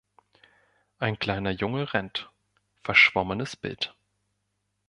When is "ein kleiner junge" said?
0.97-1.93